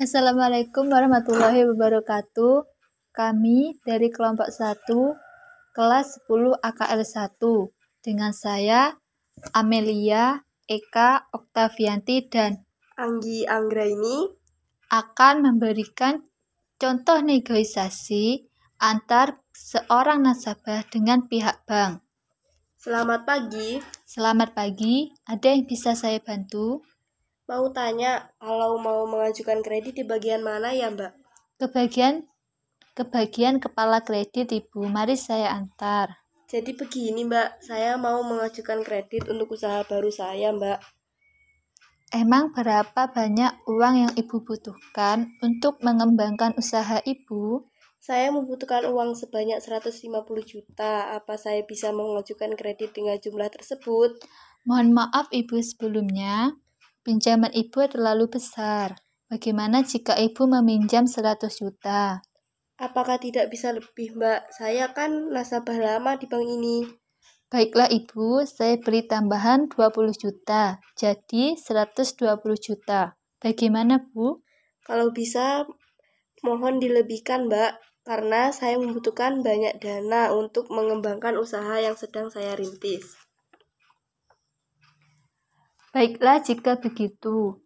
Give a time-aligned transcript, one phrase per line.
[0.00, 2.64] Assalamualaikum warahmatullahi wabarakatuh.
[3.12, 4.88] Kami dari kelompok 1
[5.76, 7.36] kelas 10 AKL 1
[8.00, 8.96] dengan saya
[9.52, 12.64] Amelia, Eka, Oktavianti dan
[12.96, 14.24] Anggi Anggra ini
[14.88, 16.24] akan memberikan
[16.80, 18.48] contoh negosiasi
[18.80, 22.00] antar seorang nasabah dengan pihak bank.
[22.80, 23.76] Selamat pagi.
[24.08, 26.80] Selamat pagi, ada yang bisa saya bantu?
[27.50, 31.18] Mau tanya kalau mau mengajukan kredit di bagian mana ya, Mbak?
[31.58, 32.30] Kebagian
[32.94, 36.14] kebagian kepala kredit Ibu, mari saya antar.
[36.46, 40.78] Jadi begini, Mbak, saya mau mengajukan kredit untuk usaha baru saya, Mbak.
[42.14, 47.66] Emang berapa banyak uang yang Ibu butuhkan untuk mengembangkan usaha Ibu?
[47.98, 50.06] Saya membutuhkan uang sebanyak 150
[50.46, 51.18] juta.
[51.18, 54.22] Apa saya bisa mengajukan kredit dengan jumlah tersebut?
[54.62, 56.54] Mohon maaf Ibu sebelumnya,
[57.00, 59.00] Pinjaman ibu terlalu besar.
[59.30, 62.20] Bagaimana jika ibu meminjam 100 juta?
[62.76, 64.52] Apakah tidak bisa lebih, Mbak?
[64.52, 66.84] Saya kan nasabah lama di bank ini.
[67.48, 73.16] Baiklah ibu, saya beri tambahan 20 juta, jadi 120 juta.
[73.40, 74.44] Bagaimana bu?
[74.84, 75.64] Kalau bisa,
[76.44, 77.72] mohon dilebihkan, Mbak,
[78.04, 83.29] karena saya membutuhkan banyak dana untuk mengembangkan usaha yang sedang saya rintis.
[85.90, 87.58] Baiklah jika begitu,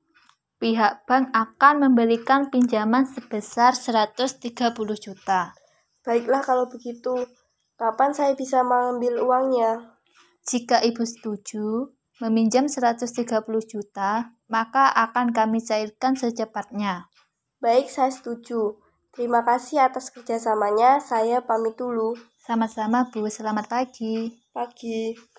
[0.57, 5.53] pihak bank akan memberikan pinjaman sebesar 130 juta.
[6.01, 7.29] Baiklah kalau begitu,
[7.77, 10.01] kapan saya bisa mengambil uangnya?
[10.49, 11.93] Jika Ibu setuju
[12.25, 17.13] meminjam 130 juta, maka akan kami cairkan secepatnya.
[17.61, 18.81] Baik, saya setuju.
[19.13, 20.97] Terima kasih atas kerjasamanya.
[20.97, 22.17] Saya pamit dulu.
[22.41, 23.29] Sama-sama, Bu.
[23.29, 24.33] Selamat pagi.
[24.53, 25.34] Pagi.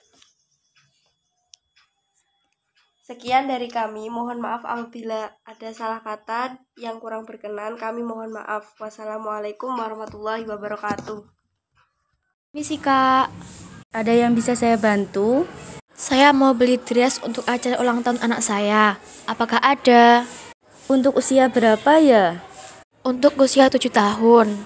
[3.06, 7.78] Sekian dari kami, mohon maaf apabila ada salah kata yang kurang berkenan.
[7.78, 8.73] Kami mohon maaf.
[8.81, 11.22] Wassalamualaikum warahmatullahi wabarakatuh.
[12.58, 13.30] Misi kak,
[13.94, 15.46] ada yang bisa saya bantu?
[15.94, 18.97] Saya mau beli dress untuk acara ulang tahun anak saya.
[19.29, 20.25] Apakah ada?
[20.90, 22.41] Untuk usia berapa ya?
[23.06, 24.66] Untuk usia 7 tahun.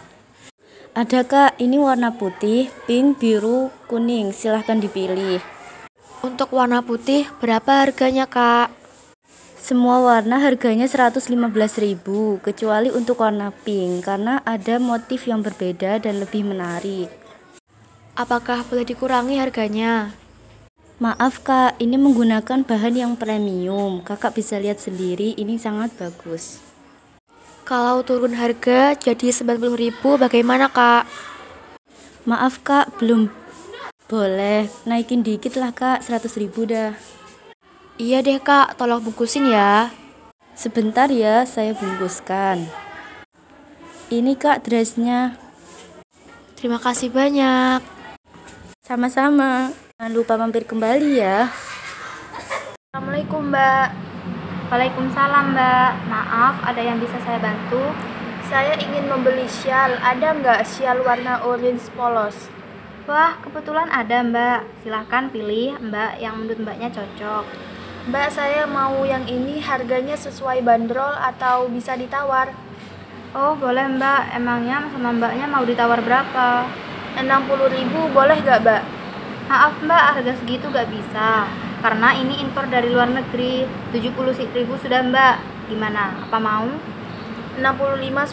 [0.96, 4.32] Ada kak, ini warna putih, pink, biru, kuning.
[4.32, 5.59] Silahkan dipilih.
[6.20, 8.76] Untuk warna putih, berapa harganya, Kak?
[9.56, 16.44] Semua warna harganya 115.000, kecuali untuk warna pink karena ada motif yang berbeda dan lebih
[16.44, 17.08] menarik.
[18.20, 20.12] Apakah boleh dikurangi harganya?
[21.00, 24.04] Maaf kak, ini menggunakan bahan yang premium.
[24.04, 26.60] Kakak bisa lihat sendiri, ini sangat bagus.
[27.64, 31.08] Kalau turun harga jadi 90.000 bagaimana kak?
[32.28, 33.32] Maaf kak, belum
[34.10, 36.98] boleh, naikin dikit lah kak, 100 ribu dah.
[38.02, 39.94] Iya deh kak, tolong bungkusin ya.
[40.58, 42.66] Sebentar ya, saya bungkuskan.
[44.10, 45.38] Ini kak dressnya.
[46.58, 47.86] Terima kasih banyak.
[48.82, 49.70] Sama-sama.
[50.02, 51.54] Jangan lupa mampir kembali ya.
[52.90, 53.94] Assalamualaikum mbak.
[54.74, 55.92] Waalaikumsalam mbak.
[56.10, 57.94] Maaf, ada yang bisa saya bantu?
[58.50, 60.02] Saya ingin membeli shawl.
[60.02, 62.50] Ada nggak shawl warna orange polos?
[63.10, 64.86] Wah, kebetulan ada mbak.
[64.86, 67.42] Silahkan pilih mbak yang menurut mbaknya cocok.
[68.06, 72.54] Mbak, saya mau yang ini harganya sesuai bandrol atau bisa ditawar?
[73.34, 74.30] Oh, boleh mbak.
[74.38, 76.70] Emangnya sama mbaknya mau ditawar berapa?
[77.18, 77.26] 60
[77.82, 78.86] ribu boleh gak mbak?
[79.50, 81.50] Maaf mbak, harga segitu gak bisa.
[81.82, 83.66] Karena ini impor dari luar negeri.
[83.90, 85.66] 70 ribu sudah mbak.
[85.66, 86.30] Gimana?
[86.30, 86.70] Apa mau?
[87.58, 87.66] 65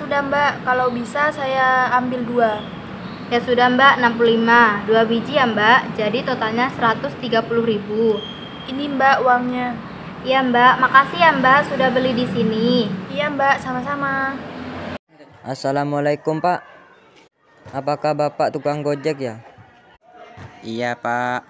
[0.04, 0.68] sudah mbak.
[0.68, 2.75] Kalau bisa saya ambil dua.
[3.26, 5.98] Ya sudah mbak 65 Dua biji ya mbak.
[5.98, 7.18] Jadi totalnya 130
[7.66, 8.22] ribu.
[8.70, 9.74] Ini mbak uangnya.
[10.22, 10.78] Iya mbak.
[10.78, 12.86] Makasih ya mbak sudah beli di sini.
[13.10, 13.58] Iya mbak.
[13.58, 14.38] Sama-sama.
[15.42, 16.62] Assalamualaikum pak.
[17.74, 19.42] Apakah bapak tukang gojek ya?
[20.62, 21.42] Iya pak.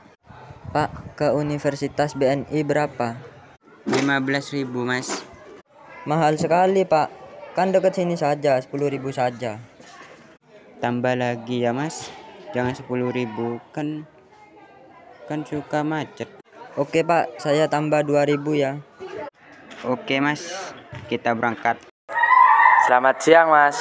[0.72, 3.20] Pak ke Universitas BNI berapa?
[3.84, 5.28] 15.000 mas.
[6.08, 7.12] Mahal sekali pak.
[7.52, 8.64] Kan dekat sini saja 10.000
[9.12, 9.75] saja
[10.76, 12.12] tambah lagi ya mas.
[12.52, 13.26] Jangan 10.000
[13.72, 14.04] kan
[15.26, 16.28] kan suka macet.
[16.76, 17.40] Oke pak.
[17.40, 18.80] Saya tambah 2000 ya.
[19.84, 20.72] Oke mas.
[21.08, 21.80] Kita berangkat.
[22.84, 23.76] Selamat siang mas.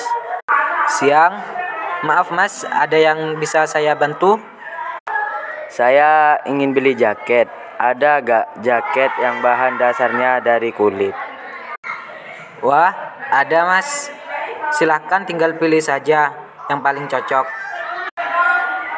[1.00, 1.34] Siang?
[2.08, 2.64] Maaf mas.
[2.68, 4.40] Ada yang bisa saya bantu?
[5.68, 7.52] Saya ingin beli jaket.
[7.76, 11.12] Ada gak jaket yang bahan dasarnya dari kulit?
[12.64, 12.96] Wah
[13.28, 14.08] ada mas.
[14.72, 17.46] Silahkan tinggal pilih saja yang paling cocok?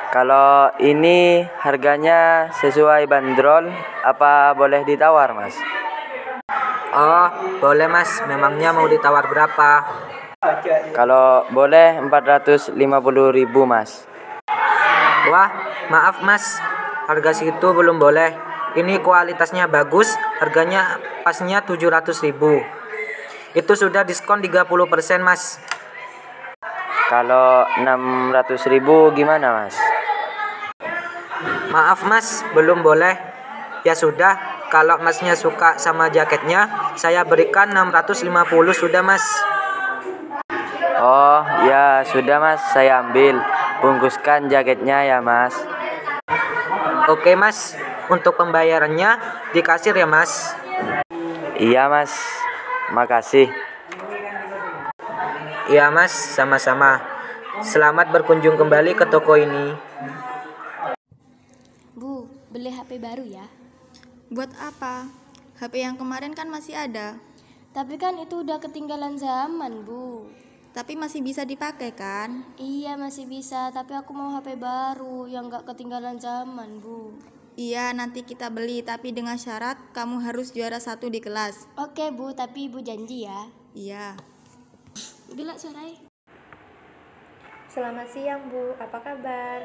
[0.08, 3.70] Kalau ini harganya sesuai bandrol,
[4.02, 5.56] apa boleh ditawar, Mas?
[6.98, 7.28] Oh,
[7.62, 8.10] boleh mas.
[8.26, 9.86] Memangnya mau ditawar berapa?
[10.98, 12.74] Kalau boleh 450
[13.30, 14.10] ribu mas.
[15.30, 15.50] Wah,
[15.94, 16.58] maaf mas.
[17.06, 18.34] Harga segitu belum boleh.
[18.74, 22.66] Ini kualitasnya bagus, harganya pasnya 700 ribu.
[23.54, 24.66] Itu sudah diskon 30%
[25.22, 25.62] mas.
[27.08, 29.80] Kalau 600 ribu gimana mas?
[31.72, 33.16] Maaf mas, belum boleh.
[33.88, 34.36] Ya sudah,
[34.68, 36.68] kalau masnya suka sama jaketnya,
[37.00, 38.28] saya berikan 650
[38.76, 39.24] sudah mas.
[41.00, 43.40] Oh ya sudah mas, saya ambil.
[43.80, 45.56] Bungkuskan jaketnya ya mas.
[47.08, 47.80] Oke mas,
[48.12, 49.16] untuk pembayarannya
[49.56, 50.60] di kasir ya mas.
[51.56, 52.12] Iya mas,
[52.92, 53.67] makasih.
[55.68, 57.04] Iya mas, sama-sama.
[57.60, 59.76] Selamat berkunjung kembali ke toko ini.
[61.92, 63.44] Bu, beli HP baru ya.
[64.32, 65.12] Buat apa?
[65.60, 67.20] HP yang kemarin kan masih ada.
[67.76, 70.32] Tapi kan itu udah ketinggalan zaman, Bu.
[70.72, 72.48] Tapi masih bisa dipakai kan?
[72.56, 77.12] Iya masih bisa, tapi aku mau HP baru yang gak ketinggalan zaman, Bu.
[77.60, 81.68] Iya, nanti kita beli, tapi dengan syarat kamu harus juara satu di kelas.
[81.76, 83.52] Oke, Bu, tapi Ibu janji ya.
[83.76, 84.37] Iya.
[85.28, 86.00] Bila surai.
[87.68, 88.80] Selamat siang, Bu.
[88.80, 89.60] Apa kabar?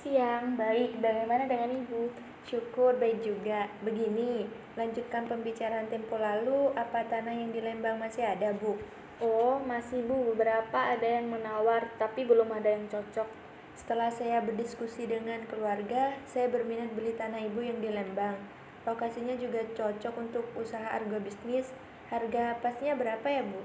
[0.00, 1.04] Siang, baik.
[1.04, 2.08] Bagaimana dengan Ibu?
[2.48, 3.68] Syukur baik juga.
[3.84, 4.48] Begini,
[4.80, 8.80] lanjutkan pembicaraan tempo lalu, apa tanah yang di Lembang masih ada, Bu?
[9.20, 10.32] Oh, masih Bu.
[10.32, 13.28] Beberapa ada yang menawar, tapi belum ada yang cocok.
[13.76, 18.40] Setelah saya berdiskusi dengan keluarga, saya berminat beli tanah Ibu yang di Lembang.
[18.88, 21.68] Lokasinya juga cocok untuk usaha agrobisnis.
[22.08, 23.60] Harga pasnya berapa ya, Bu?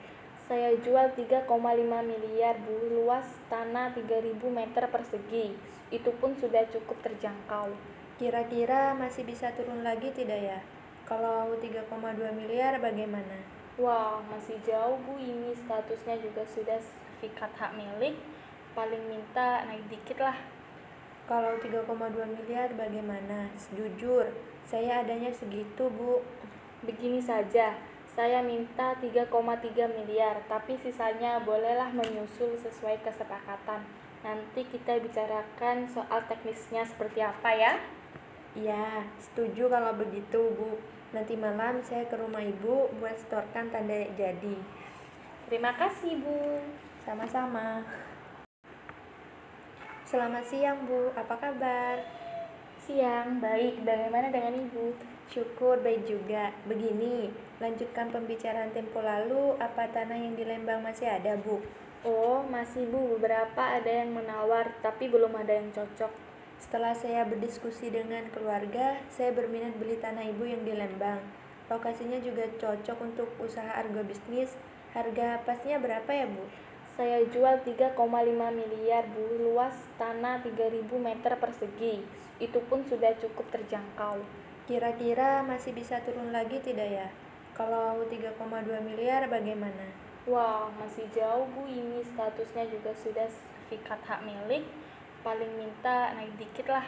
[0.45, 1.50] Saya jual 3,5
[2.06, 2.77] miliar, Bu.
[2.94, 5.57] Luas tanah 3000 meter persegi.
[5.89, 7.74] Itu pun sudah cukup terjangkau.
[8.21, 10.59] Kira-kira masih bisa turun lagi tidak ya?
[11.09, 11.89] Kalau 3,2
[12.38, 13.42] miliar bagaimana?
[13.81, 18.13] Wah, masih jauh Bu ini statusnya juga sudah sertifikat hak milik.
[18.77, 20.38] Paling minta naik dikit lah.
[21.25, 21.89] Kalau 3,2
[22.21, 23.50] miliar bagaimana?
[23.74, 24.30] Jujur,
[24.62, 26.21] saya adanya segitu, Bu.
[26.86, 27.74] Begini saja,
[28.15, 29.27] saya minta 3,3
[29.91, 33.83] miliar, tapi sisanya bolehlah menyusul sesuai kesepakatan.
[34.23, 37.75] Nanti kita bicarakan soal teknisnya seperti apa ya.
[38.56, 40.79] Iya, setuju kalau begitu, Bu.
[41.12, 44.63] Nanti malam saya ke rumah Ibu buat setorkan tanda jadi.
[45.51, 46.63] Terima kasih, Bu.
[47.03, 47.83] Sama-sama.
[50.07, 51.11] Selamat siang, Bu.
[51.19, 52.00] Apa kabar?
[52.79, 53.83] Siang, baik.
[53.83, 55.14] Bagaimana dengan Ibu?
[55.33, 56.54] Syukur baik juga.
[56.69, 61.66] Begini, lanjutkan pembicaraan tempo lalu, apa tanah yang di Lembang masih ada, Bu?
[62.06, 63.18] Oh, masih Bu.
[63.18, 66.13] Beberapa ada yang menawar, tapi belum ada yang cocok.
[66.62, 71.19] Setelah saya berdiskusi dengan keluarga, saya berminat beli tanah Ibu yang di Lembang.
[71.66, 74.54] Lokasinya juga cocok untuk usaha agrobisnis.
[74.94, 76.45] Harga pasnya berapa ya, Bu?
[76.95, 77.98] Saya jual 3,5
[78.54, 79.42] miliar, Bu.
[79.42, 82.06] Luas tanah 3000 meter persegi.
[82.38, 84.44] Itu pun sudah cukup terjangkau.
[84.65, 87.07] Kira-kira masih bisa turun lagi tidak ya?
[87.53, 88.33] Kalau 3,2
[88.81, 89.94] miliar bagaimana?
[90.25, 94.65] Wah, masih jauh Bu ini statusnya juga sudah sertifikat hak milik.
[95.21, 96.81] Paling minta naik dikit lah.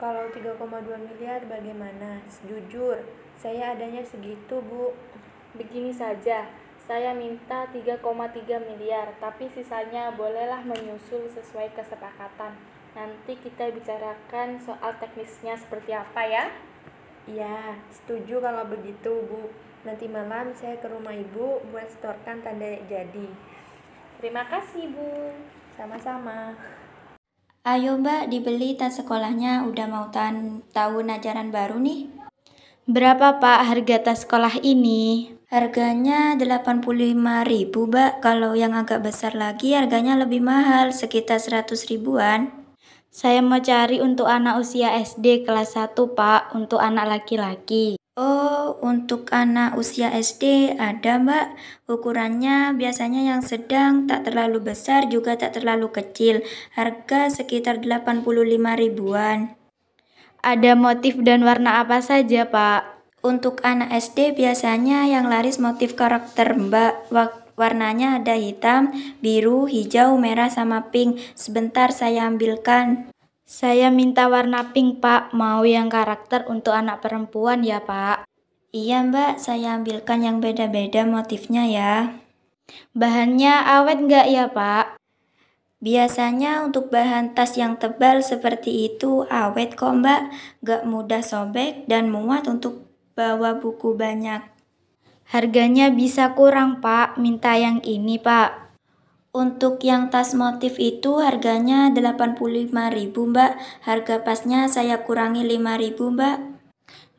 [0.00, 0.56] Kalau 3,2
[0.96, 2.24] miliar bagaimana?
[2.48, 3.04] Jujur,
[3.36, 4.96] saya adanya segitu, Bu.
[5.60, 6.48] Begini saja,
[6.88, 8.00] saya minta 3,3
[8.64, 12.56] miliar, tapi sisanya bolehlah menyusul sesuai kesepakatan.
[12.96, 16.48] Nanti kita bicarakan soal teknisnya seperti apa ya.
[17.28, 19.52] Iya, setuju kalau begitu, Bu.
[19.84, 23.28] Nanti malam saya ke rumah Ibu buat setorkan tanda jadi.
[24.16, 25.36] Terima kasih, Bu.
[25.76, 26.56] Sama-sama.
[27.68, 32.08] Ayo mbak, dibeli tas sekolahnya udah mau tahun, tahun ajaran baru nih.
[32.88, 35.36] Berapa pak harga tas sekolah ini?
[35.52, 42.57] Harganya 85.000 mbak, kalau yang agak besar lagi harganya lebih mahal, sekitar 100 ribuan.
[43.18, 47.98] Saya mau cari untuk anak usia SD kelas 1 pak, untuk anak laki-laki.
[48.14, 51.58] Oh, untuk anak usia SD ada mbak.
[51.90, 56.46] Ukurannya biasanya yang sedang, tak terlalu besar juga tak terlalu kecil.
[56.78, 58.22] Harga sekitar 85
[58.78, 59.58] ribuan.
[60.38, 63.02] Ada motif dan warna apa saja pak?
[63.26, 67.10] Untuk anak SD biasanya yang laris motif karakter mbak.
[67.58, 71.18] Warnanya ada hitam, biru, hijau, merah, sama pink.
[71.34, 73.10] Sebentar saya ambilkan.
[73.42, 78.28] Saya minta warna pink pak, mau yang karakter untuk anak perempuan ya pak.
[78.70, 81.92] Iya mbak, saya ambilkan yang beda-beda motifnya ya.
[82.92, 85.00] Bahannya awet nggak ya pak?
[85.80, 90.28] Biasanya untuk bahan tas yang tebal seperti itu awet kok mbak,
[90.60, 92.84] gak mudah sobek dan muat untuk
[93.16, 94.57] bawa buku banyak.
[95.28, 97.20] Harganya bisa kurang, Pak.
[97.20, 98.72] Minta yang ini, Pak.
[99.28, 102.72] Untuk yang tas motif itu harganya 85.000,
[103.12, 103.52] Mbak.
[103.84, 106.36] Harga pasnya saya kurangi 5.000, Mbak.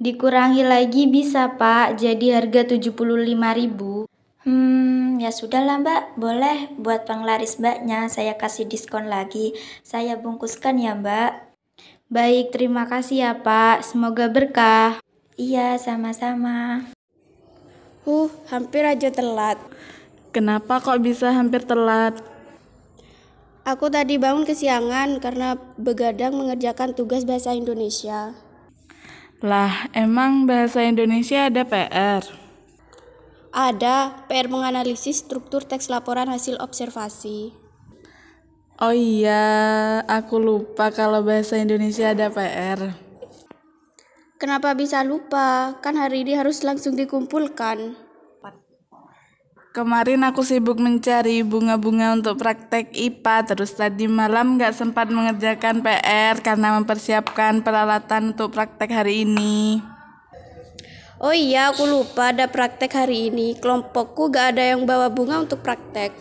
[0.01, 2.01] Dikurangi lagi bisa, Pak.
[2.01, 4.09] Jadi harga 75.000.
[4.41, 6.17] Hmm, ya sudahlah, Mbak.
[6.17, 9.53] Boleh buat penglaris Mbaknya saya kasih diskon lagi.
[9.85, 11.45] Saya bungkuskan ya, Mbak.
[12.09, 13.85] Baik, terima kasih ya, Pak.
[13.85, 14.97] Semoga berkah.
[15.37, 16.89] Iya, sama-sama.
[18.09, 19.61] Huh, hampir aja telat.
[20.33, 22.17] Kenapa kok bisa hampir telat?
[23.61, 28.33] Aku tadi bangun kesiangan karena begadang mengerjakan tugas bahasa Indonesia.
[29.45, 32.25] Lah, emang bahasa Indonesia ada PR?
[33.53, 37.53] Ada PR menganalisis struktur teks laporan hasil observasi.
[38.81, 43.08] Oh iya, aku lupa kalau bahasa Indonesia ada PR.
[44.39, 45.75] Kenapa bisa lupa?
[45.83, 47.91] Kan hari ini harus langsung dikumpulkan.
[49.75, 56.39] Kemarin aku sibuk mencari bunga-bunga untuk praktek IPA, terus tadi malam nggak sempat mengerjakan PR
[56.39, 59.83] karena mempersiapkan peralatan untuk praktek hari ini.
[61.19, 63.59] Oh iya, aku lupa ada praktek hari ini.
[63.59, 66.15] Kelompokku gak ada yang bawa bunga untuk praktek.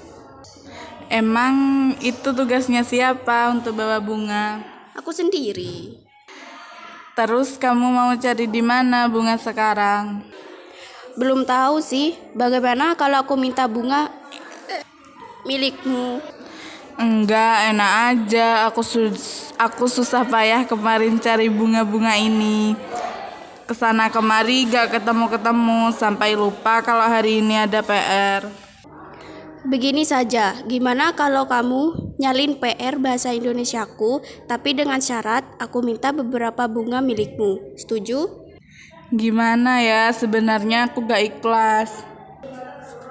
[1.07, 4.59] Emang itu tugasnya siapa untuk bawa bunga?
[4.99, 6.08] Aku sendiri.
[7.19, 10.23] Terus kamu mau cari di mana bunga sekarang?
[11.19, 12.15] Belum tahu sih.
[12.31, 14.07] Bagaimana kalau aku minta bunga
[15.43, 16.23] milikmu?
[16.95, 18.71] Enggak, enak aja.
[18.71, 22.79] Aku sus aku susah payah kemarin cari bunga-bunga ini.
[23.67, 28.47] Ke sana kemari gak ketemu-ketemu sampai lupa kalau hari ini ada PR.
[29.67, 34.21] Begini saja, gimana kalau kamu nyalin PR bahasa Indonesiaku,
[34.51, 37.79] tapi dengan syarat aku minta beberapa bunga milikmu.
[37.79, 38.51] Setuju?
[39.09, 41.91] Gimana ya, sebenarnya aku gak ikhlas.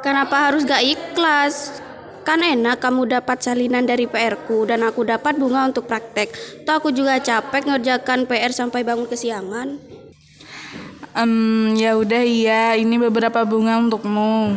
[0.05, 1.81] Kenapa harus gak ikhlas?
[2.21, 6.35] Kan enak kamu dapat salinan dari PR-ku dan aku dapat bunga untuk praktek.
[6.67, 9.79] Toh aku juga capek ngerjakan PR sampai bangun kesiangan.
[11.17, 14.53] Um, ya udah iya, ini beberapa bunga untukmu.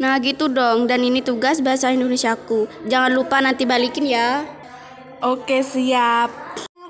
[0.00, 2.70] Nah gitu dong, dan ini tugas bahasa Indonesiaku.
[2.88, 4.46] Jangan lupa nanti balikin ya.
[5.20, 6.32] Oke siap.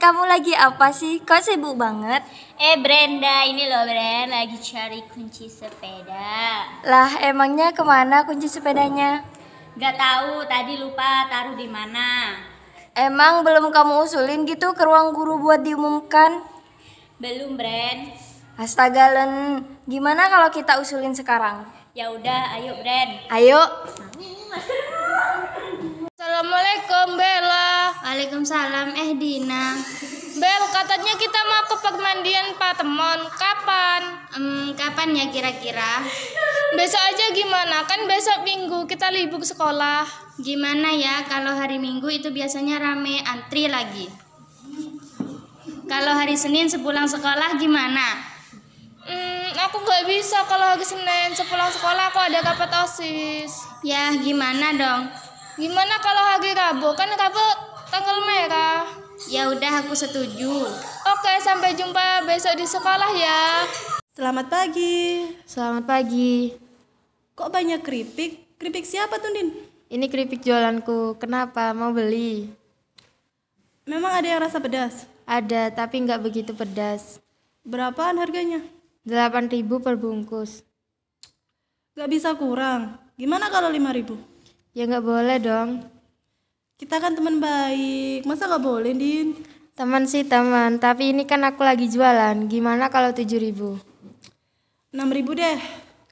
[0.02, 1.22] Kamu lagi apa sih?
[1.22, 2.26] Kok sibuk banget?
[2.58, 6.66] Eh Brenda, ini loh Brenda lagi cari kunci sepeda.
[6.82, 9.22] Lah emangnya ke mana kunci sepedanya?
[9.78, 12.34] Gak tahu, tadi lupa taruh di mana.
[12.92, 16.44] Emang belum kamu usulin gitu ke ruang guru buat diumumkan?
[17.16, 18.12] Belum, Bren.
[18.60, 19.64] Astaga, Len.
[19.88, 21.64] Gimana kalau kita usulin sekarang?
[21.92, 23.20] Ya udah, ayo, Bren.
[23.28, 23.60] Ayo.
[26.08, 27.92] Assalamualaikum, Bella.
[28.00, 29.76] Waalaikumsalam, eh Dina.
[30.40, 33.28] Bel, katanya kita mau ke pemandian Patemon.
[33.36, 34.24] Kapan?
[34.32, 36.00] Hmm, kapan ya kira-kira?
[36.80, 37.84] Besok aja gimana?
[37.84, 40.08] Kan besok minggu kita libur sekolah.
[40.40, 44.08] Gimana ya kalau hari minggu itu biasanya rame antri lagi.
[45.84, 48.31] Kalau hari Senin sepulang sekolah gimana?
[49.70, 53.62] Aku nggak bisa kalau hari Senin sepulang sekolah aku ada rapat osis.
[53.86, 55.06] Ya gimana dong?
[55.54, 56.90] Gimana kalau hari Rabu?
[56.98, 57.46] Kan Rabu
[57.86, 58.82] tanggal merah.
[59.30, 60.66] Ya udah aku setuju.
[61.06, 63.62] Oke, sampai jumpa besok di sekolah ya.
[64.18, 65.30] Selamat pagi.
[65.46, 66.58] Selamat pagi.
[67.38, 68.58] Kok banyak keripik?
[68.58, 69.54] Keripik siapa tuh, Din?
[69.86, 71.22] Ini keripik jualanku.
[71.22, 71.70] Kenapa?
[71.70, 72.50] Mau beli?
[73.86, 75.06] Memang ada yang rasa pedas?
[75.22, 77.22] Ada, tapi nggak begitu pedas.
[77.62, 78.81] Berapaan harganya?
[79.02, 80.62] 8.000 per bungkus.
[81.98, 83.02] Gak bisa kurang.
[83.18, 84.14] Gimana kalau 5.000?
[84.72, 85.84] Ya nggak boleh dong.
[86.80, 89.36] Kita kan teman baik, masa nggak boleh, Din?
[89.76, 92.48] Teman sih teman, tapi ini kan aku lagi jualan.
[92.48, 93.76] Gimana kalau 7000?
[94.90, 95.58] 6000 deh.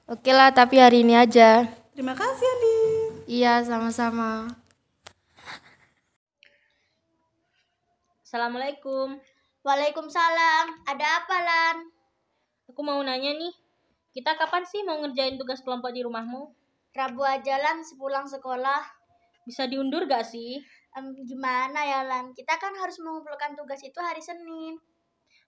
[0.07, 1.67] Oke lah, tapi hari ini aja.
[1.97, 3.11] Terima kasih, Din.
[3.27, 4.51] Iya, sama-sama.
[8.23, 9.19] Assalamualaikum.
[9.67, 10.87] Waalaikumsalam.
[10.87, 11.77] Ada apa, Lan?
[12.81, 13.53] Aku mau nanya nih,
[14.17, 16.49] kita kapan sih mau ngerjain tugas kelompok di rumahmu?
[16.97, 18.81] Rabu aja, Lan, sepulang sekolah.
[19.45, 20.65] Bisa diundur gak sih?
[20.97, 22.33] Um, gimana ya, Lan?
[22.33, 24.81] Kita kan harus mengumpulkan tugas itu hari Senin.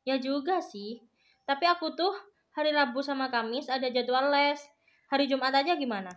[0.05, 1.01] Ya juga sih.
[1.49, 2.13] Tapi aku tuh
[2.53, 4.61] hari Rabu sama Kamis ada jadwal les.
[5.09, 6.13] Hari Jumat aja gimana?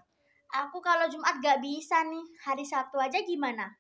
[0.51, 2.27] Aku kalau Jumat gak bisa nih.
[2.43, 3.71] Hari Sabtu aja gimana?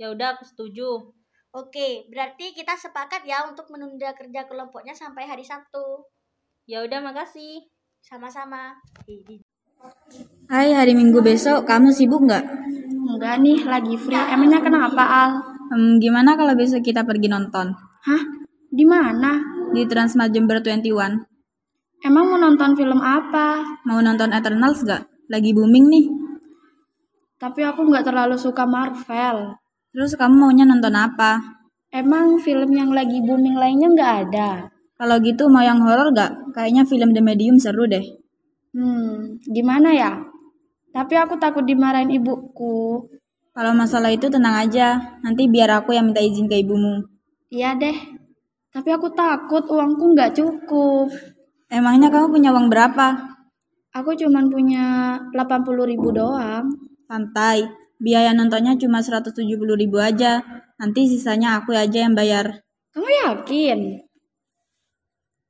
[0.00, 1.12] Ya udah, aku setuju.
[1.52, 6.08] Oke, berarti kita sepakat ya untuk menunda kerja kelompoknya sampai hari Sabtu.
[6.64, 7.60] Ya udah, makasih.
[8.00, 8.80] Sama-sama.
[10.48, 12.40] Hai, hari Minggu besok kamu sibuk nggak?
[13.04, 14.16] Enggak nih, lagi free.
[14.32, 15.30] Emangnya kenapa, Al?
[15.68, 17.68] Hmm, gimana kalau besok kita pergi nonton?
[18.08, 18.22] Hah?
[18.72, 19.44] Di mana?
[19.76, 22.00] Di Transmart Jember 21.
[22.00, 23.60] Emang mau nonton film apa?
[23.84, 25.04] Mau nonton Eternals gak?
[25.28, 26.06] Lagi booming nih.
[27.36, 29.60] Tapi aku nggak terlalu suka Marvel.
[29.92, 31.60] Terus kamu maunya nonton apa?
[31.92, 34.73] Emang film yang lagi booming lainnya nggak ada?
[35.04, 36.56] Kalau gitu mau yang horor gak?
[36.56, 38.00] Kayaknya film The Medium seru deh.
[38.72, 40.16] Hmm, gimana ya?
[40.96, 43.04] Tapi aku takut dimarahin ibuku.
[43.52, 47.04] Kalau masalah itu tenang aja, nanti biar aku yang minta izin ke ibumu.
[47.52, 47.92] Iya deh.
[48.72, 51.12] Tapi aku takut uangku nggak cukup.
[51.68, 53.36] Emangnya kamu punya uang berapa?
[53.92, 56.72] Aku cuman punya 80 ribu doang.
[57.04, 57.68] Santai,
[58.00, 59.36] biaya nontonnya cuma 170
[59.76, 60.40] ribu aja.
[60.80, 62.64] Nanti sisanya aku aja yang bayar.
[62.96, 64.03] Kamu yakin?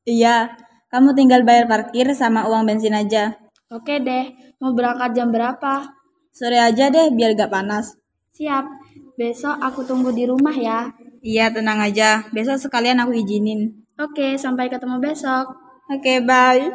[0.05, 0.53] Iya,
[0.93, 3.41] kamu tinggal bayar parkir sama uang bensin aja.
[3.73, 5.89] Oke deh, mau berangkat jam berapa?
[6.29, 7.97] Sore aja deh biar gak panas.
[8.37, 8.69] Siap,
[9.17, 10.93] besok aku tunggu di rumah ya.
[11.25, 12.21] Iya, tenang aja.
[12.37, 13.81] Besok sekalian aku izinin.
[13.97, 15.57] Oke, sampai ketemu besok.
[15.89, 16.69] Oke, bye.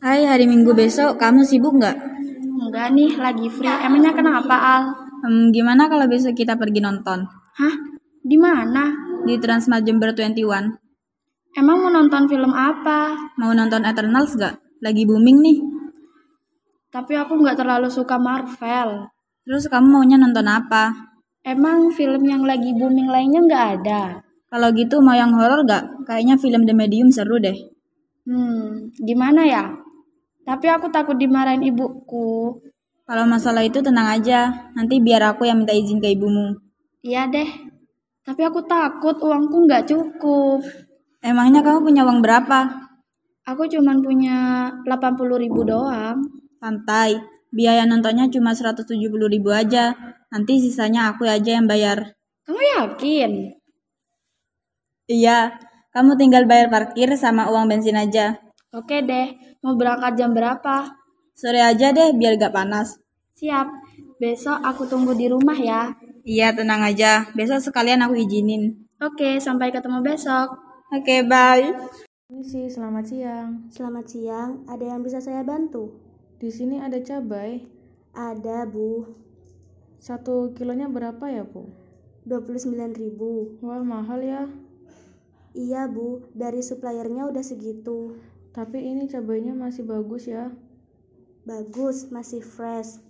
[0.00, 1.96] Hai, hari Minggu besok kamu sibuk nggak?
[2.56, 3.68] Enggak nih, lagi free.
[3.68, 4.82] Emangnya kenapa, Al?
[5.28, 7.28] Hmm, gimana kalau besok kita pergi nonton?
[7.60, 7.74] Hah?
[8.24, 8.96] Di mana?
[9.28, 10.81] Di Transmart Jember 21.
[11.52, 13.12] Emang mau nonton film apa?
[13.36, 14.56] Mau nonton Eternals gak?
[14.80, 15.58] Lagi booming nih.
[16.88, 19.08] Tapi aku nggak terlalu suka Marvel.
[19.44, 21.12] Terus kamu maunya nonton apa?
[21.44, 24.02] Emang film yang lagi booming lainnya nggak ada?
[24.52, 26.04] Kalau gitu mau yang horor gak?
[26.04, 27.56] Kayaknya film The Medium seru deh.
[28.28, 29.72] Hmm, gimana ya?
[30.44, 32.60] Tapi aku takut dimarahin ibuku.
[33.08, 36.56] Kalau masalah itu tenang aja, nanti biar aku yang minta izin ke ibumu.
[37.00, 37.48] Iya deh.
[38.22, 40.62] Tapi aku takut uangku nggak cukup.
[41.22, 42.90] Emangnya kamu punya uang berapa?
[43.46, 46.18] Aku cuman punya 80 ribu doang.
[46.58, 47.14] Santai,
[47.54, 48.90] biaya nontonnya cuma 170
[49.30, 49.94] ribu aja.
[50.34, 52.18] Nanti sisanya aku aja yang bayar.
[52.42, 53.54] Kamu yakin?
[55.06, 55.54] Iya,
[55.94, 58.42] kamu tinggal bayar parkir sama uang bensin aja.
[58.74, 59.30] Oke deh,
[59.62, 60.90] mau berangkat jam berapa?
[61.38, 62.98] Sore aja deh biar gak panas.
[63.38, 63.70] Siap,
[64.18, 65.94] besok aku tunggu di rumah ya.
[66.26, 67.30] Iya, tenang aja.
[67.34, 68.90] Besok sekalian aku izinin.
[68.98, 70.71] Oke, sampai ketemu besok.
[70.92, 71.72] Oke, bye.
[72.28, 73.64] Misi, selamat siang.
[73.72, 75.96] Selamat siang, ada yang bisa saya bantu?
[76.36, 77.64] Di sini ada cabai.
[78.12, 79.08] Ada, Bu.
[79.96, 81.72] Satu kilonya berapa ya, Bu?
[82.28, 83.64] 29.000.
[83.64, 84.44] Wah, mahal ya.
[85.56, 86.28] Iya, Bu.
[86.36, 88.20] Dari suppliernya udah segitu.
[88.52, 90.52] Tapi ini cabainya masih bagus ya.
[91.48, 93.00] Bagus, masih fresh.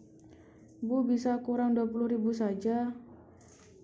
[0.79, 2.95] Bu, bisa kurang 20.000 saja.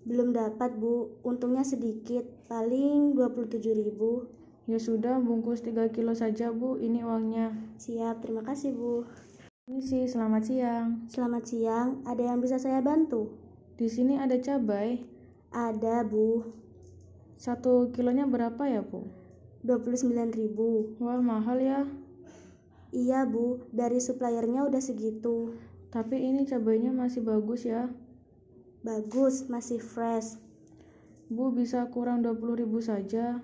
[0.08, 1.20] Belum dapat, Bu.
[1.20, 4.24] Untungnya sedikit, paling 27.000.
[4.64, 6.80] Ya sudah, bungkus 3 kilo saja, Bu.
[6.80, 7.52] Ini uangnya.
[7.76, 9.04] Siap, terima kasih, Bu.
[9.68, 11.04] Misi, selamat siang.
[11.12, 13.36] Selamat siang, ada yang bisa saya bantu?
[13.76, 15.04] Di sini ada cabai.
[15.52, 16.56] Ada, Bu.
[17.36, 19.12] Satu kilonya berapa ya, Bu?
[19.60, 20.96] 29.000.
[21.04, 21.84] Wah, mahal ya.
[22.96, 23.60] Iya, Bu.
[23.76, 25.52] Dari suppliernya udah segitu.
[25.92, 27.92] Tapi ini cabainya masih bagus ya.
[28.88, 30.40] Bagus, masih fresh.
[31.28, 33.36] Bu, bisa kurang 20.000 saja.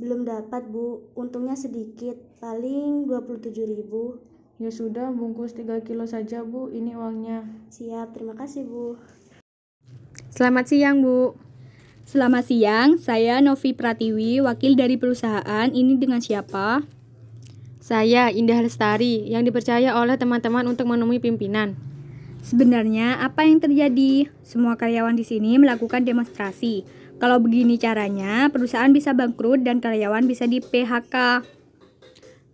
[0.00, 1.04] Belum dapat, Bu.
[1.12, 4.16] Untungnya sedikit, paling 27.000.
[4.56, 6.72] Ya sudah, bungkus 3 kilo saja, Bu.
[6.72, 7.44] Ini uangnya.
[7.68, 8.96] Siap, terima kasih, Bu.
[10.32, 11.36] Selamat siang, Bu.
[12.08, 15.68] Selamat siang, saya Novi Pratiwi, wakil dari perusahaan.
[15.68, 16.88] Ini dengan siapa?
[17.84, 21.87] Saya Indah Lestari, yang dipercaya oleh teman-teman untuk menemui pimpinan.
[22.48, 24.32] Sebenarnya apa yang terjadi?
[24.40, 26.80] Semua karyawan di sini melakukan demonstrasi.
[27.20, 31.44] Kalau begini caranya, perusahaan bisa bangkrut dan karyawan bisa di PHK.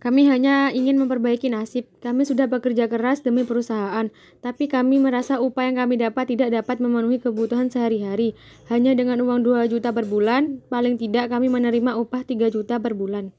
[0.03, 1.87] Kami hanya ingin memperbaiki nasib.
[2.03, 4.11] Kami sudah bekerja keras demi perusahaan,
[4.43, 8.35] tapi kami merasa upah yang kami dapat tidak dapat memenuhi kebutuhan sehari-hari.
[8.67, 12.99] Hanya dengan uang 2 juta per bulan, paling tidak kami menerima upah 3 juta per
[12.99, 13.31] bulan.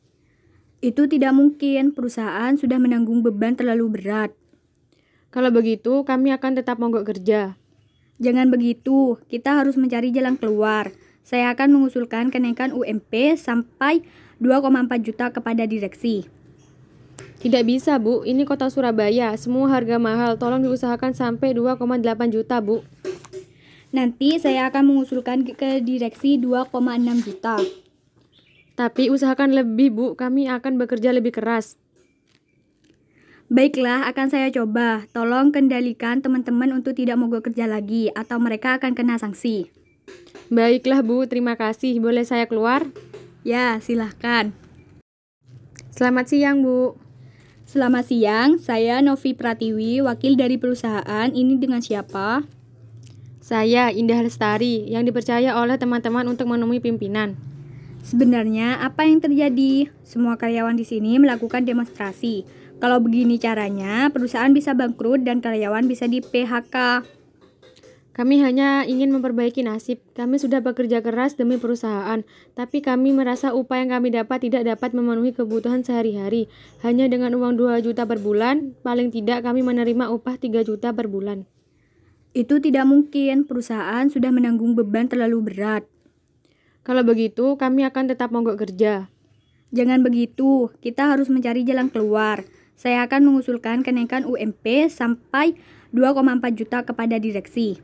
[0.81, 4.33] Itu tidak mungkin, perusahaan sudah menanggung beban terlalu berat.
[5.37, 7.61] Kalau begitu, kami akan tetap mogok kerja.
[8.17, 10.97] Jangan begitu, kita harus mencari jalan keluar.
[11.21, 14.01] Saya akan mengusulkan kenaikan UMP sampai
[14.41, 16.25] 2,4 juta kepada direksi.
[17.37, 18.25] Tidak bisa, Bu.
[18.25, 19.37] Ini kota Surabaya.
[19.37, 20.41] Semua harga mahal.
[20.41, 22.81] Tolong diusahakan sampai 2,8 juta, Bu.
[23.93, 26.73] Nanti saya akan mengusulkan ke direksi 2,6
[27.21, 27.61] juta.
[28.73, 30.07] Tapi usahakan lebih, Bu.
[30.17, 31.77] Kami akan bekerja lebih keras.
[33.47, 35.07] Baiklah, akan saya coba.
[35.15, 39.71] Tolong kendalikan teman-teman untuk tidak mogok kerja lagi, atau mereka akan kena sanksi.
[40.51, 41.31] Baiklah, Bu.
[41.31, 42.03] Terima kasih.
[42.03, 42.83] Boleh saya keluar?
[43.47, 44.51] Ya, silahkan.
[45.95, 46.99] Selamat siang, Bu.
[47.67, 51.31] Selamat siang, saya Novi Pratiwi, wakil dari perusahaan.
[51.31, 52.47] Ini dengan siapa?
[53.39, 57.39] Saya Indah Lestari, yang dipercaya oleh teman-teman untuk menemui pimpinan.
[58.07, 59.91] Sebenarnya apa yang terjadi?
[60.07, 62.47] Semua karyawan di sini melakukan demonstrasi.
[62.77, 67.09] Kalau begini caranya, perusahaan bisa bangkrut dan karyawan bisa di PHK.
[68.17, 70.01] Kami hanya ingin memperbaiki nasib.
[70.17, 72.25] Kami sudah bekerja keras demi perusahaan,
[72.57, 76.49] tapi kami merasa upah yang kami dapat tidak dapat memenuhi kebutuhan sehari-hari.
[76.81, 81.13] Hanya dengan uang 2 juta per bulan, paling tidak kami menerima upah 3 juta per
[81.13, 81.45] bulan.
[82.33, 85.85] Itu tidak mungkin, perusahaan sudah menanggung beban terlalu berat.
[86.85, 89.09] Kalau begitu, kami akan tetap mogok kerja.
[89.77, 92.45] Jangan begitu, kita harus mencari jalan keluar.
[92.77, 95.57] Saya akan mengusulkan kenaikan UMP sampai
[95.97, 97.81] 2,4 juta kepada direksi.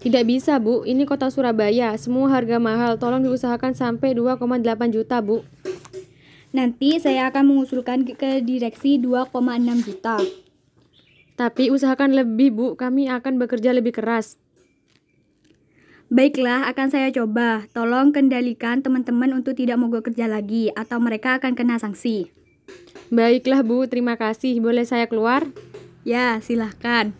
[0.00, 0.88] Tidak bisa, Bu.
[0.88, 1.92] Ini kota Surabaya.
[2.00, 2.96] Semua harga mahal.
[2.96, 5.44] Tolong diusahakan sampai 2,8 juta, Bu.
[6.56, 10.16] Nanti saya akan mengusulkan ke direksi 2,6 juta.
[11.36, 12.66] Tapi usahakan lebih, Bu.
[12.80, 14.40] Kami akan bekerja lebih keras.
[16.12, 17.68] Baiklah, akan saya coba.
[17.72, 22.43] Tolong kendalikan teman-teman untuk tidak mogok kerja lagi, atau mereka akan kena sanksi.
[23.14, 23.86] Baiklah, Bu.
[23.86, 24.58] Terima kasih.
[24.58, 25.46] Boleh saya keluar?
[26.04, 27.14] Ya, silahkan.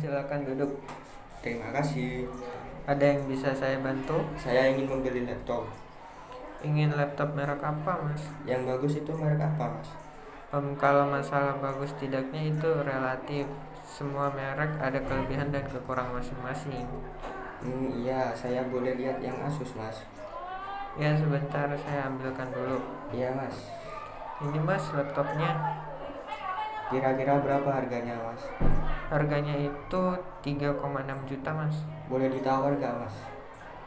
[0.00, 0.82] Silakan duduk.
[1.44, 2.26] Terima kasih.
[2.86, 4.22] Ada yang bisa saya bantu?
[4.38, 5.66] Saya ingin membeli laptop.
[6.62, 8.22] Ingin laptop merek apa, Mas?
[8.46, 9.90] Yang bagus itu merek apa, Mas?
[10.54, 13.46] Um, kalau masalah bagus tidaknya itu relatif.
[13.86, 16.86] Semua merek ada kelebihan dan kekurangan masing-masing.
[17.62, 20.02] Hmm, iya, saya boleh lihat yang Asus, Mas.
[20.96, 22.82] Ya, sebentar saya ambilkan dulu.
[23.14, 23.85] Iya, Mas.
[24.36, 25.48] Ini, Mas, laptopnya.
[26.92, 28.44] Kira-kira berapa harganya, Mas?
[29.08, 30.02] Harganya itu
[30.44, 30.76] 3,6
[31.24, 31.72] juta, Mas.
[32.12, 33.16] Boleh ditawar gak, Mas?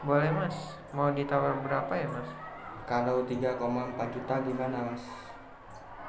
[0.02, 0.74] Boleh, Mas.
[0.90, 2.26] Mau ditawar berapa ya, Mas?
[2.82, 5.06] Kalau 3,4 juta gimana, Mas?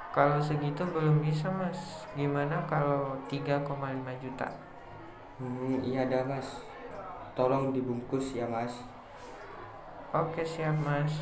[0.10, 2.10] Kalau segitu belum bisa, Mas.
[2.18, 4.50] Gimana kalau 3,5 juta?
[5.38, 6.66] Hmm, iya dah, Mas.
[7.38, 8.82] Tolong dibungkus ya, Mas.
[10.10, 11.22] Oke, siap, Mas.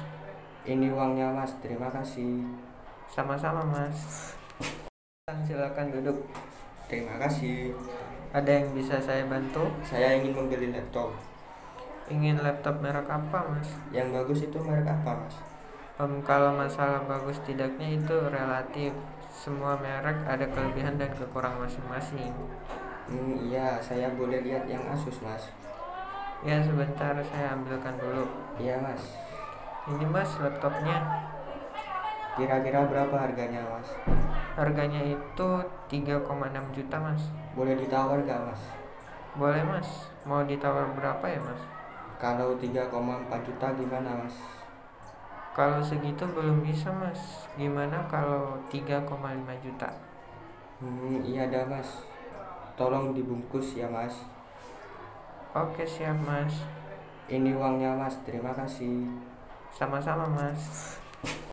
[0.64, 1.52] Ini uangnya, Mas.
[1.60, 2.69] Terima kasih.
[3.10, 4.38] Sama-sama, Mas.
[5.50, 6.30] Silakan duduk.
[6.86, 7.74] Terima kasih.
[8.30, 9.66] Ada yang bisa saya bantu?
[9.82, 11.10] Saya ingin membeli laptop.
[12.06, 13.70] Ingin laptop merek apa, Mas?
[13.90, 15.36] Yang bagus itu merek apa, Mas?
[15.98, 18.94] Um, kalau masalah bagus tidaknya itu relatif.
[19.34, 22.30] Semua merek ada kelebihan dan kekurangan masing-masing.
[23.10, 25.50] Hmm, iya, saya boleh lihat yang Asus, Mas.
[26.46, 28.30] Ya, sebentar saya ambilkan dulu.
[28.62, 29.18] Iya, Mas.
[29.90, 31.29] Ini, Mas, laptopnya.
[32.40, 33.92] Kira-kira berapa harganya, Mas?
[34.56, 35.50] Harganya itu
[35.92, 36.24] 3,6
[36.72, 37.20] juta, Mas.
[37.52, 38.64] Boleh ditawar gak, Mas?
[39.36, 40.08] Boleh, Mas.
[40.24, 41.60] Mau ditawar berapa ya, Mas?
[42.16, 42.88] Kalau 3,4
[43.44, 44.40] juta gimana, Mas?
[45.52, 47.44] Kalau segitu belum bisa, Mas.
[47.60, 49.04] Gimana kalau 3,5
[49.60, 49.92] juta?
[50.80, 52.08] Hmm, iya dah, Mas.
[52.80, 54.24] Tolong dibungkus ya, Mas.
[55.52, 56.64] Oke, siap, Mas.
[57.28, 58.16] Ini uangnya, Mas.
[58.24, 59.12] Terima kasih.
[59.76, 60.96] Sama-sama, Mas.